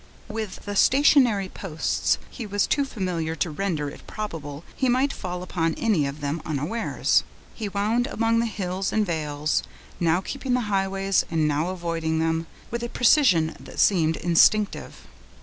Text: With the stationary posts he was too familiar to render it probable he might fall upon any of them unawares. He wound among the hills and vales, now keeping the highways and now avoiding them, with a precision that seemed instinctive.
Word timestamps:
With 0.29 0.65
the 0.65 0.75
stationary 0.75 1.47
posts 1.47 2.17
he 2.31 2.47
was 2.47 2.65
too 2.65 2.85
familiar 2.85 3.35
to 3.35 3.51
render 3.51 3.87
it 3.87 4.07
probable 4.07 4.63
he 4.75 4.89
might 4.89 5.13
fall 5.13 5.43
upon 5.43 5.75
any 5.75 6.07
of 6.07 6.21
them 6.21 6.41
unawares. 6.43 7.23
He 7.53 7.69
wound 7.69 8.07
among 8.07 8.39
the 8.39 8.47
hills 8.47 8.91
and 8.91 9.05
vales, 9.05 9.61
now 9.99 10.19
keeping 10.19 10.55
the 10.55 10.61
highways 10.61 11.23
and 11.29 11.47
now 11.47 11.69
avoiding 11.69 12.17
them, 12.17 12.47
with 12.71 12.81
a 12.81 12.89
precision 12.89 13.55
that 13.59 13.79
seemed 13.79 14.15
instinctive. 14.17 15.01